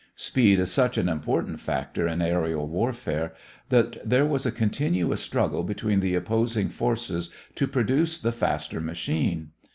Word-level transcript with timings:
Speed 0.15 0.59
is 0.59 0.71
such 0.71 0.97
an 0.97 1.07
important 1.07 1.59
factor 1.59 2.07
in 2.07 2.17
aërial 2.21 2.67
warfare 2.67 3.35
that 3.69 3.97
there 4.03 4.25
was 4.25 4.47
a 4.47 4.51
continuous 4.51 5.21
struggle 5.21 5.63
between 5.63 5.99
the 5.99 6.15
opposing 6.15 6.69
forces 6.69 7.29
to 7.53 7.67
produce 7.67 8.17
the 8.17 8.31
faster 8.31 8.79
machine. 8.81 9.51